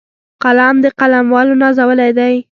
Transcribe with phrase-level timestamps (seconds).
[0.43, 2.35] قلم د قلموالو نازولی دی